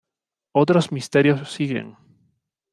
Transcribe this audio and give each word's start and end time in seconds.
Otros 0.53 0.91
misterios 0.91 1.51
siguen. 1.53 1.95